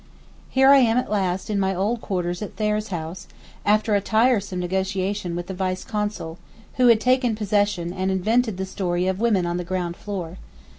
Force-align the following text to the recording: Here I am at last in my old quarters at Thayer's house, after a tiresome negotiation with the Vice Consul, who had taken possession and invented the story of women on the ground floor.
Here 0.49 0.69
I 0.71 0.77
am 0.79 0.97
at 0.97 1.11
last 1.11 1.47
in 1.47 1.59
my 1.59 1.75
old 1.75 2.01
quarters 2.01 2.41
at 2.41 2.55
Thayer's 2.55 2.87
house, 2.87 3.27
after 3.63 3.93
a 3.93 4.01
tiresome 4.01 4.59
negotiation 4.59 5.35
with 5.35 5.45
the 5.45 5.53
Vice 5.53 5.83
Consul, 5.83 6.39
who 6.77 6.87
had 6.87 6.99
taken 6.99 7.35
possession 7.35 7.93
and 7.93 8.09
invented 8.09 8.57
the 8.57 8.65
story 8.65 9.05
of 9.05 9.19
women 9.21 9.45
on 9.45 9.57
the 9.57 9.63
ground 9.63 9.95
floor. 9.95 10.39